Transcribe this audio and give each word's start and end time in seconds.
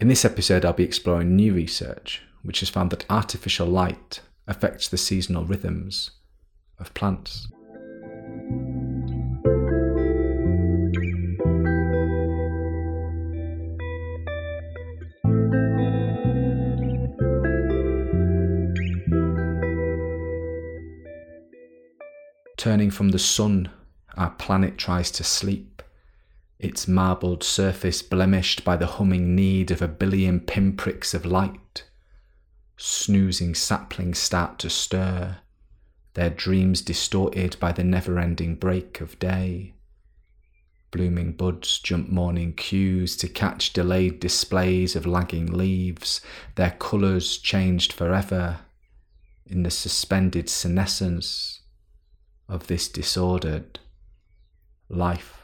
In 0.00 0.06
this 0.06 0.24
episode, 0.24 0.64
I'll 0.64 0.72
be 0.72 0.84
exploring 0.84 1.34
new 1.34 1.52
research 1.52 2.22
which 2.42 2.60
has 2.60 2.68
found 2.68 2.90
that 2.92 3.04
artificial 3.10 3.66
light 3.66 4.20
affects 4.46 4.86
the 4.86 4.96
seasonal 4.96 5.44
rhythms 5.44 6.12
of 6.78 6.94
plants. 6.94 7.48
Turning 22.56 22.92
from 22.92 23.08
the 23.08 23.18
sun, 23.18 23.68
our 24.16 24.30
planet 24.30 24.78
tries 24.78 25.10
to 25.10 25.24
sleep 25.24 25.82
its 26.58 26.88
marbled 26.88 27.44
surface 27.44 28.02
blemished 28.02 28.64
by 28.64 28.76
the 28.76 28.86
humming 28.86 29.34
need 29.36 29.70
of 29.70 29.80
a 29.80 29.88
billion 29.88 30.40
pinpricks 30.40 31.14
of 31.14 31.24
light. 31.24 31.84
Snoozing 32.76 33.54
saplings 33.54 34.18
start 34.18 34.58
to 34.58 34.70
stir, 34.70 35.38
their 36.14 36.30
dreams 36.30 36.82
distorted 36.82 37.56
by 37.60 37.70
the 37.70 37.84
never 37.84 38.18
ending 38.18 38.56
break 38.56 39.00
of 39.00 39.18
day. 39.18 39.74
Blooming 40.90 41.32
buds 41.32 41.78
jump 41.78 42.08
morning 42.08 42.54
cues 42.54 43.16
to 43.18 43.28
catch 43.28 43.72
delayed 43.72 44.20
displays 44.20 44.96
of 44.96 45.06
lagging 45.06 45.46
leaves, 45.46 46.20
their 46.54 46.70
colours 46.70 47.36
changed 47.36 47.92
forever 47.92 48.60
in 49.46 49.62
the 49.62 49.70
suspended 49.70 50.48
senescence 50.48 51.60
of 52.48 52.66
this 52.66 52.88
disordered 52.88 53.78
life. 54.88 55.37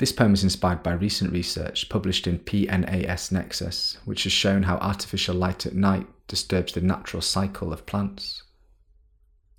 This 0.00 0.12
poem 0.12 0.32
is 0.32 0.42
inspired 0.42 0.82
by 0.82 0.92
recent 0.92 1.30
research 1.30 1.90
published 1.90 2.26
in 2.26 2.38
PNAS 2.38 3.30
Nexus, 3.30 3.98
which 4.06 4.22
has 4.22 4.32
shown 4.32 4.62
how 4.62 4.76
artificial 4.78 5.34
light 5.34 5.66
at 5.66 5.74
night 5.74 6.06
disturbs 6.26 6.72
the 6.72 6.80
natural 6.80 7.20
cycle 7.20 7.70
of 7.70 7.84
plants. 7.84 8.42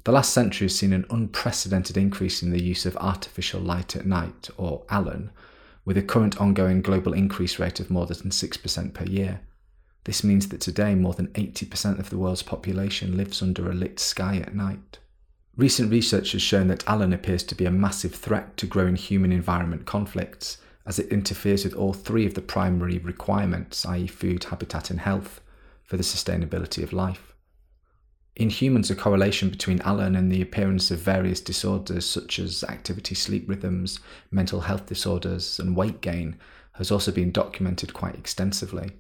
The 0.04 0.12
last 0.12 0.34
century 0.34 0.66
has 0.66 0.76
seen 0.76 0.94
an 0.94 1.06
unprecedented 1.12 1.96
increase 1.96 2.42
in 2.42 2.50
the 2.50 2.64
use 2.64 2.88
of 2.88 2.98
artificial 2.98 3.62
light 3.62 3.96
at 3.96 4.08
night, 4.08 4.50
or 4.58 4.84
ALAN, 4.90 5.30
with 5.86 5.96
a 5.96 6.02
current 6.02 6.42
ongoing 6.42 6.82
global 6.82 7.14
increase 7.14 7.60
rate 7.60 7.80
of 7.80 7.92
more 7.92 8.08
than 8.08 8.32
6% 8.32 8.94
per 8.96 9.06
year. 9.06 9.42
This 10.06 10.24
means 10.24 10.48
that 10.48 10.60
today 10.60 10.96
more 10.96 11.14
than 11.14 11.28
80% 11.28 12.00
of 12.00 12.10
the 12.10 12.18
world's 12.18 12.42
population 12.42 13.16
lives 13.16 13.44
under 13.44 13.70
a 13.70 13.76
lit 13.76 14.00
sky 14.00 14.38
at 14.38 14.56
night. 14.56 14.98
Recent 15.58 15.92
research 15.92 16.32
has 16.32 16.42
shown 16.42 16.68
that 16.68 16.88
ALAN 16.88 17.12
appears 17.12 17.44
to 17.44 17.56
be 17.56 17.66
a 17.66 17.72
massive 17.72 18.16
threat 18.16 18.56
to 18.58 18.66
growing 18.66 18.96
human 18.96 19.34
environment 19.34 19.86
conflicts, 19.86 20.58
as 20.86 20.98
it 20.98 21.10
interferes 21.10 21.66
with 21.66 21.74
all 21.76 21.94
three 21.94 22.26
of 22.26 22.36
the 22.36 22.42
primary 22.42 22.98
requirements, 23.00 23.86
i.e., 23.86 24.08
food, 24.08 24.46
habitat, 24.46 24.90
and 24.90 25.02
health, 25.02 25.42
for 25.84 25.98
the 25.98 26.04
sustainability 26.04 26.82
of 26.84 26.94
life. 26.94 27.36
In 28.34 28.50
humans, 28.50 28.90
a 28.90 28.96
correlation 28.96 29.50
between 29.50 29.82
ALAN 29.82 30.16
and 30.16 30.32
the 30.32 30.42
appearance 30.42 30.90
of 30.90 31.00
various 31.00 31.42
disorders 31.42 32.06
such 32.06 32.40
as 32.40 32.64
activity 32.64 33.14
sleep 33.14 33.50
rhythms, 33.50 34.00
mental 34.32 34.62
health 34.62 34.86
disorders, 34.86 35.60
and 35.60 35.76
weight 35.76 36.00
gain 36.00 36.38
has 36.74 36.92
also 36.92 37.12
been 37.12 37.32
documented 37.32 37.94
quite 37.94 38.16
extensively. 38.16 38.92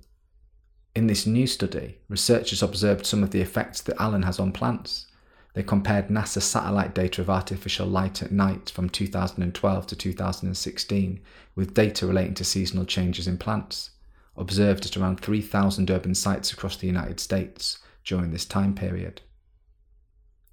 In 0.93 1.07
this 1.07 1.25
new 1.25 1.47
study, 1.47 1.99
researchers 2.09 2.61
observed 2.61 3.05
some 3.05 3.23
of 3.23 3.31
the 3.31 3.39
effects 3.39 3.79
that 3.83 3.95
ALAN 4.01 4.23
has 4.23 4.37
on 4.37 4.51
plants 4.51 5.07
they 5.53 5.63
compared 5.63 6.07
NASA 6.07 6.41
satellite 6.41 6.95
data 6.95 7.21
of 7.21 7.29
artificial 7.29 7.85
light 7.85 8.21
at 8.21 8.31
night 8.31 8.69
from 8.69 8.89
2012 8.89 9.87
to 9.87 9.95
2016 9.95 11.19
with 11.55 11.73
data 11.73 12.07
relating 12.07 12.33
to 12.35 12.45
seasonal 12.45 12.85
changes 12.85 13.27
in 13.27 13.37
plants, 13.37 13.91
observed 14.37 14.85
at 14.85 14.95
around 14.95 15.19
3,000 15.19 15.91
urban 15.91 16.15
sites 16.15 16.53
across 16.53 16.77
the 16.77 16.87
United 16.87 17.19
States 17.19 17.79
during 18.05 18.31
this 18.31 18.45
time 18.45 18.73
period. 18.73 19.21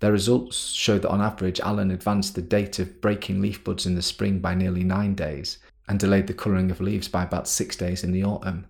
Their 0.00 0.12
results 0.12 0.72
show 0.72 0.98
that 0.98 1.10
on 1.10 1.20
average, 1.20 1.60
ALAN 1.60 1.91
advanced 1.91 2.34
the 2.34 2.42
date 2.42 2.78
of 2.78 3.00
breaking 3.00 3.41
leaf 3.41 3.62
buds 3.64 3.87
in 3.87 3.94
the 3.94 4.03
spring 4.03 4.41
by 4.41 4.54
nearly 4.54 4.84
nine 4.84 5.14
days 5.14 5.58
and 5.88 5.98
delayed 5.98 6.26
the 6.26 6.34
colouring 6.34 6.70
of 6.70 6.81
leaves 6.81 7.08
by 7.08 7.22
about 7.22 7.48
six 7.48 7.76
days 7.76 8.04
in 8.04 8.12
the 8.12 8.22
autumn, 8.22 8.66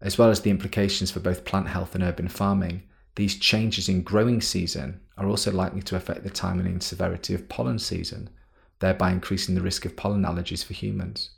as 0.00 0.16
well 0.18 0.30
as 0.30 0.40
the 0.40 0.50
implications 0.50 1.10
for 1.10 1.20
both 1.20 1.44
plant 1.44 1.68
health 1.68 1.94
and 1.94 2.04
urban 2.04 2.28
farming 2.28 2.82
these 3.16 3.38
changes 3.38 3.88
in 3.88 4.02
growing 4.02 4.40
season 4.40 5.00
are 5.16 5.28
also 5.28 5.52
likely 5.52 5.82
to 5.82 5.96
affect 5.96 6.24
the 6.24 6.30
timing 6.30 6.66
and 6.66 6.82
severity 6.82 7.34
of 7.34 7.48
pollen 7.48 7.78
season, 7.78 8.28
thereby 8.80 9.12
increasing 9.12 9.54
the 9.54 9.62
risk 9.62 9.84
of 9.84 9.96
pollen 9.96 10.22
allergies 10.22 10.64
for 10.64 10.74
humans. 10.74 11.30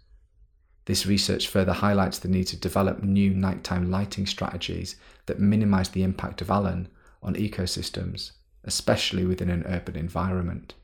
This 0.86 1.04
research 1.04 1.48
further 1.48 1.72
highlights 1.72 2.18
the 2.18 2.28
need 2.28 2.44
to 2.44 2.56
develop 2.56 3.02
new 3.02 3.34
nighttime 3.34 3.90
lighting 3.90 4.24
strategies 4.24 4.96
that 5.26 5.40
minimize 5.40 5.90
the 5.90 6.04
impact 6.04 6.40
of 6.40 6.50
ALAN 6.50 6.88
on 7.22 7.34
ecosystems, 7.34 8.30
especially 8.64 9.26
within 9.26 9.50
an 9.50 9.64
urban 9.66 9.96
environment. 9.96 10.74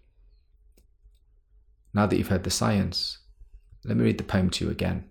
Now 1.94 2.06
that 2.06 2.16
you've 2.16 2.28
heard 2.28 2.44
the 2.44 2.50
science, 2.50 3.18
let 3.84 3.96
me 3.96 4.04
read 4.04 4.18
the 4.18 4.24
poem 4.24 4.50
to 4.50 4.64
you 4.64 4.70
again. 4.70 5.08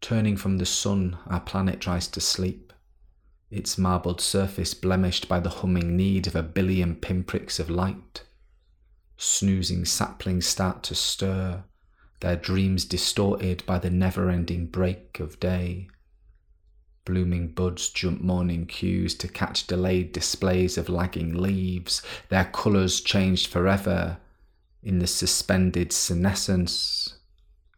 Turning 0.00 0.36
from 0.36 0.58
the 0.58 0.66
sun, 0.66 1.18
our 1.26 1.40
planet 1.40 1.80
tries 1.80 2.08
to 2.08 2.20
sleep 2.20 2.63
its 3.50 3.78
marbled 3.78 4.20
surface 4.20 4.74
blemished 4.74 5.28
by 5.28 5.40
the 5.40 5.50
humming 5.50 5.96
need 5.96 6.26
of 6.26 6.34
a 6.34 6.42
billion 6.42 6.96
pinpricks 6.96 7.58
of 7.58 7.70
light. 7.70 8.22
Snoozing 9.16 9.84
saplings 9.84 10.46
start 10.46 10.82
to 10.84 10.94
stir, 10.94 11.64
their 12.20 12.36
dreams 12.36 12.84
distorted 12.84 13.64
by 13.66 13.78
the 13.78 13.90
never 13.90 14.30
ending 14.30 14.66
break 14.66 15.20
of 15.20 15.38
day. 15.38 15.88
Blooming 17.04 17.48
buds 17.48 17.90
jump 17.90 18.22
morning 18.22 18.66
cues 18.66 19.14
to 19.16 19.28
catch 19.28 19.66
delayed 19.66 20.12
displays 20.12 20.78
of 20.78 20.88
lagging 20.88 21.34
leaves, 21.34 22.02
their 22.30 22.46
colours 22.46 23.00
changed 23.00 23.48
forever 23.48 24.18
in 24.82 24.98
the 24.98 25.06
suspended 25.06 25.92
senescence 25.92 27.18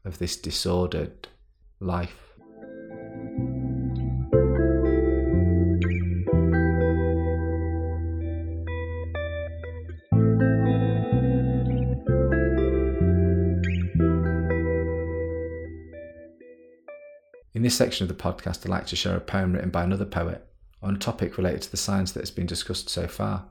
of 0.04 0.18
this 0.18 0.36
disordered 0.36 1.28
life. 1.80 2.25
This 17.66 17.74
section 17.74 18.08
of 18.08 18.16
the 18.16 18.22
podcast, 18.22 18.64
I'd 18.64 18.68
like 18.68 18.86
to 18.86 18.94
share 18.94 19.16
a 19.16 19.20
poem 19.20 19.52
written 19.52 19.70
by 19.70 19.82
another 19.82 20.04
poet 20.04 20.46
on 20.80 20.94
a 20.94 20.98
topic 20.98 21.36
related 21.36 21.62
to 21.62 21.70
the 21.72 21.76
science 21.76 22.12
that 22.12 22.20
has 22.20 22.30
been 22.30 22.46
discussed 22.46 22.88
so 22.88 23.08
far. 23.08 23.46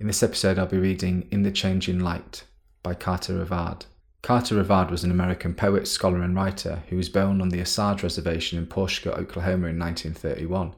In 0.00 0.08
this 0.08 0.24
episode, 0.24 0.58
I'll 0.58 0.66
be 0.66 0.78
reading 0.78 1.28
In 1.30 1.44
the 1.44 1.52
Changing 1.52 2.00
Light 2.00 2.42
by 2.82 2.94
Carter 2.94 3.36
Revard. 3.36 3.86
Carter 4.20 4.56
Revard 4.56 4.90
was 4.90 5.04
an 5.04 5.12
American 5.12 5.54
poet, 5.54 5.86
scholar, 5.86 6.22
and 6.22 6.34
writer 6.34 6.82
who 6.88 6.96
was 6.96 7.08
born 7.08 7.40
on 7.40 7.50
the 7.50 7.60
Osage 7.60 8.02
Reservation 8.02 8.58
in 8.58 8.66
Pawhuska, 8.66 9.16
Oklahoma 9.16 9.68
in 9.68 9.78
1931. 9.78 10.74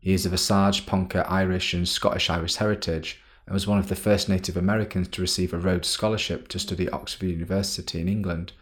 He 0.00 0.12
is 0.12 0.26
of 0.26 0.32
Osage, 0.32 0.84
Ponca, 0.84 1.24
Irish, 1.30 1.74
and 1.74 1.88
Scottish 1.88 2.28
Irish 2.28 2.56
heritage 2.56 3.22
and 3.46 3.54
was 3.54 3.68
one 3.68 3.78
of 3.78 3.88
the 3.88 3.94
first 3.94 4.28
Native 4.28 4.56
Americans 4.56 5.06
to 5.06 5.20
receive 5.20 5.54
a 5.54 5.58
Rhodes 5.58 5.86
Scholarship 5.86 6.48
to 6.48 6.58
study 6.58 6.88
Oxford 6.88 7.26
University 7.26 8.00
in 8.00 8.08
England 8.08 8.52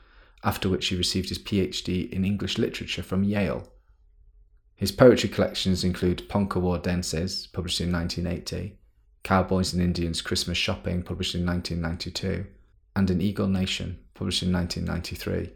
after 0.46 0.68
which 0.68 0.86
he 0.86 0.96
received 0.96 1.28
his 1.28 1.40
PhD 1.40 2.08
in 2.10 2.24
English 2.24 2.56
literature 2.56 3.02
from 3.02 3.24
Yale. 3.24 3.68
His 4.76 4.92
poetry 4.92 5.28
collections 5.28 5.82
include 5.82 6.28
Ponca 6.28 6.60
War 6.60 6.78
Dances, 6.78 7.48
published 7.48 7.80
in 7.80 7.90
1980, 7.90 8.78
Cowboys 9.24 9.72
and 9.72 9.82
Indians 9.82 10.22
Christmas 10.22 10.56
Shopping, 10.56 11.02
published 11.02 11.34
in 11.34 11.44
1992, 11.44 12.46
and 12.94 13.10
An 13.10 13.20
Eagle 13.20 13.48
Nation, 13.48 13.98
published 14.14 14.44
in 14.44 14.52
1993. 14.52 15.52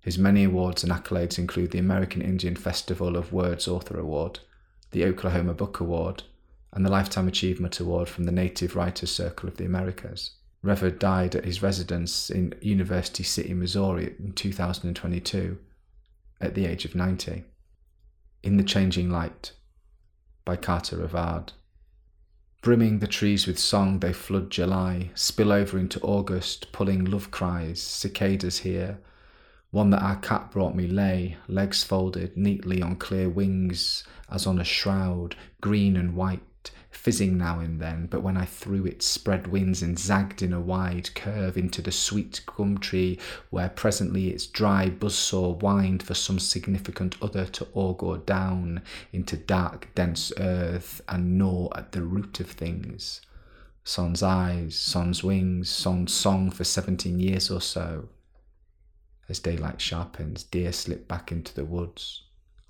His 0.00 0.16
many 0.16 0.44
awards 0.44 0.82
and 0.82 0.90
accolades 0.90 1.38
include 1.38 1.72
the 1.72 1.78
American 1.78 2.22
Indian 2.22 2.56
Festival 2.56 3.16
of 3.16 3.34
Words 3.34 3.68
Author 3.68 3.98
Award, 3.98 4.38
the 4.92 5.04
Oklahoma 5.04 5.52
Book 5.52 5.78
Award, 5.78 6.22
and 6.72 6.86
the 6.86 6.90
Lifetime 6.90 7.28
Achievement 7.28 7.80
Award 7.80 8.08
from 8.08 8.24
the 8.24 8.32
Native 8.32 8.76
Writers 8.76 9.10
Circle 9.10 9.50
of 9.50 9.58
the 9.58 9.66
Americas. 9.66 10.30
Revard 10.66 10.98
died 10.98 11.36
at 11.36 11.44
his 11.44 11.62
residence 11.62 12.28
in 12.28 12.52
University 12.60 13.22
City, 13.22 13.54
Missouri 13.54 14.16
in 14.18 14.32
2022 14.32 15.58
at 16.40 16.54
the 16.56 16.66
age 16.66 16.84
of 16.84 16.96
90. 16.96 17.44
In 18.42 18.56
the 18.56 18.64
Changing 18.64 19.08
Light 19.08 19.52
by 20.44 20.56
Carter 20.56 20.96
Revard. 20.96 21.52
Brimming 22.62 22.98
the 22.98 23.06
trees 23.06 23.46
with 23.46 23.60
song, 23.60 24.00
they 24.00 24.12
flood 24.12 24.50
July, 24.50 25.10
spill 25.14 25.52
over 25.52 25.78
into 25.78 26.00
August, 26.00 26.72
pulling 26.72 27.04
love 27.04 27.30
cries, 27.30 27.80
cicadas 27.80 28.58
here. 28.58 28.98
One 29.70 29.90
that 29.90 30.02
our 30.02 30.16
cat 30.16 30.50
brought 30.50 30.74
me 30.74 30.88
lay, 30.88 31.36
legs 31.46 31.84
folded 31.84 32.36
neatly 32.36 32.82
on 32.82 32.96
clear 32.96 33.28
wings, 33.28 34.02
as 34.28 34.48
on 34.48 34.58
a 34.58 34.64
shroud, 34.64 35.36
green 35.60 35.96
and 35.96 36.16
white, 36.16 36.42
fizzing 36.90 37.38
now 37.38 37.60
and 37.60 37.80
then, 37.80 38.06
but 38.06 38.22
when 38.22 38.36
I 38.36 38.44
threw 38.44 38.84
it, 38.84 39.02
spread 39.02 39.46
wings 39.46 39.82
and 39.82 39.98
zagged 39.98 40.42
in 40.42 40.52
a 40.52 40.60
wide 40.60 41.14
curve 41.14 41.56
into 41.56 41.80
the 41.80 41.92
sweet 41.92 42.40
gum 42.46 42.78
tree, 42.78 43.18
where 43.50 43.68
presently 43.68 44.28
its 44.28 44.46
dry 44.46 44.90
buzzsaw 44.90 45.60
whined 45.60 46.02
for 46.02 46.14
some 46.14 46.38
significant 46.38 47.14
other 47.22 47.46
to 47.46 47.68
augur 47.74 48.18
down 48.18 48.82
into 49.12 49.36
dark, 49.36 49.88
dense 49.94 50.32
earth 50.38 51.00
and 51.08 51.38
gnaw 51.38 51.68
at 51.76 51.92
the 51.92 52.02
root 52.02 52.40
of 52.40 52.50
things. 52.50 53.20
Son's 53.84 54.22
eyes, 54.22 54.74
Son's 54.74 55.22
wings, 55.22 55.70
Son's 55.70 56.12
song 56.12 56.50
for 56.50 56.64
seventeen 56.64 57.20
years 57.20 57.50
or 57.50 57.60
so. 57.60 58.08
As 59.28 59.38
daylight 59.38 59.80
sharpens, 59.80 60.42
deer 60.42 60.72
slip 60.72 61.06
back 61.06 61.30
into 61.30 61.54
the 61.54 61.64
woods. 61.64 62.24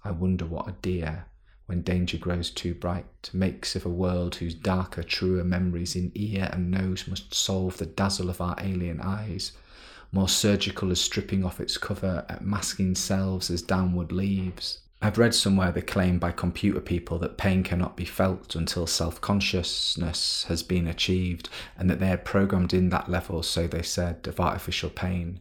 I 0.05 0.11
wonder 0.11 0.45
what 0.45 0.69
a 0.69 0.73
deer 0.73 1.27
when 1.67 1.83
danger 1.83 2.17
grows 2.17 2.51
too 2.51 2.75
bright, 2.75 3.31
makes 3.33 3.75
of 3.75 3.85
a 3.85 3.91
world 3.91 4.37
whose 4.37 4.55
darker, 4.55 5.03
truer 5.03 5.43
memories 5.43 5.97
in 5.97 6.13
ear 6.15 6.49
and 6.53 6.71
nose 6.71 7.07
must 7.09 7.35
solve 7.35 7.77
the 7.79 7.87
dazzle 7.87 8.31
of 8.31 8.41
our 8.41 8.57
alien 8.61 9.01
eyes, 9.01 9.53
more 10.13 10.29
surgical 10.29 10.91
as 10.91 11.01
stripping 11.01 11.45
off 11.45 11.61
its 11.61 11.77
cover 11.77 12.25
at 12.29 12.45
masking 12.45 12.95
selves 12.95 13.51
as 13.51 13.63
downward 13.63 14.13
leaves. 14.13 14.79
I've 15.03 15.19
read 15.19 15.35
somewhere 15.35 15.73
the 15.73 15.83
claim 15.83 16.19
by 16.19 16.33
computer 16.33 16.81
people 16.81 17.19
that 17.19 17.37
pain 17.37 17.63
cannot 17.63 17.97
be 17.97 18.07
felt 18.07 18.55
until 18.55 18.87
self 18.87 19.21
consciousness 19.21 20.45
has 20.49 20.63
been 20.63 20.87
achieved, 20.87 21.51
and 21.77 21.91
that 21.91 22.01
they 22.01 22.11
are 22.13 22.17
programmed 22.17 22.73
in 22.73 22.89
that 22.91 23.11
level, 23.11 23.43
so 23.43 23.67
they 23.67 23.83
said, 23.83 24.27
of 24.27 24.41
artificial 24.41 24.89
pain. 24.89 25.41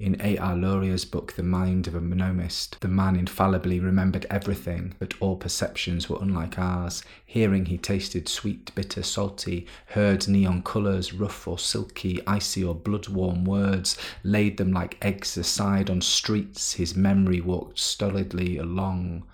In 0.00 0.16
A.R. 0.18 0.56
Luria's 0.56 1.04
book, 1.04 1.34
The 1.34 1.42
Mind 1.42 1.86
of 1.86 1.94
a 1.94 2.00
Mnemonist, 2.00 2.78
the 2.78 2.88
man 2.88 3.16
infallibly 3.16 3.78
remembered 3.78 4.24
everything, 4.30 4.94
but 4.98 5.12
all 5.20 5.36
perceptions 5.36 6.08
were 6.08 6.16
unlike 6.22 6.58
ours. 6.58 7.02
Hearing, 7.26 7.66
he 7.66 7.76
tasted 7.76 8.26
sweet, 8.26 8.74
bitter, 8.74 9.02
salty, 9.02 9.66
heard 9.88 10.26
neon 10.26 10.62
colours, 10.62 11.12
rough 11.12 11.46
or 11.46 11.58
silky, 11.58 12.18
icy 12.26 12.64
or 12.64 12.74
blood 12.74 13.08
warm 13.08 13.44
words, 13.44 13.98
laid 14.24 14.56
them 14.56 14.72
like 14.72 14.96
eggs 15.04 15.36
aside 15.36 15.90
on 15.90 16.00
streets. 16.00 16.72
His 16.72 16.96
memory 16.96 17.42
walked 17.42 17.78
stolidly 17.78 18.56
along, 18.56 19.24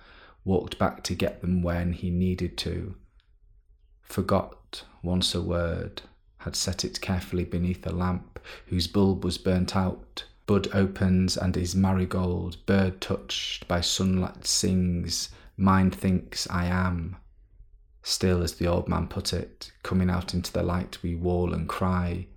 walked 0.43 0.77
back 0.77 1.01
to 1.03 1.15
get 1.15 1.39
them 1.39 1.61
when 1.61 1.93
he 1.93 2.09
needed 2.09 2.57
to. 2.57 2.93
Forgot 4.01 4.83
once 5.01 5.33
a 5.33 5.41
word, 5.41 6.01
had 6.39 6.57
set 6.57 6.83
it 6.83 6.99
carefully 6.99 7.45
beneath 7.45 7.87
a 7.87 7.91
lamp 7.93 8.37
whose 8.65 8.87
bulb 8.87 9.23
was 9.23 9.37
burnt 9.37 9.73
out 9.73 10.25
Bud 10.47 10.69
opens 10.73 11.35
and 11.35 11.57
is 11.57 11.75
marigold, 11.75 12.65
bird 12.65 13.01
touched 13.01 13.67
by 13.67 13.81
sunlight 13.81 14.47
sings, 14.47 15.29
mind 15.57 15.93
thinks 15.93 16.49
I 16.49 16.65
am. 16.65 17.17
Still, 18.01 18.41
as 18.41 18.53
the 18.53 18.67
old 18.67 18.87
man 18.87 19.09
put 19.09 19.33
it, 19.33 19.73
coming 19.83 20.09
out 20.09 20.33
into 20.33 20.53
the 20.53 20.63
light 20.63 21.03
we 21.03 21.15
wawl 21.15 21.53
and 21.53 21.67
cry. 21.67 22.27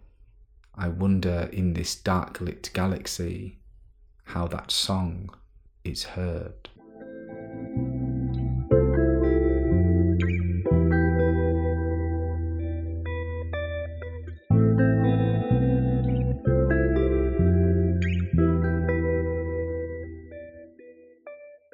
I 0.74 0.88
wonder 0.88 1.48
in 1.52 1.74
this 1.74 1.94
dark 1.94 2.40
lit 2.40 2.70
galaxy 2.74 3.60
how 4.24 4.48
that 4.48 4.72
song 4.72 5.30
is 5.84 6.02
heard. 6.02 6.68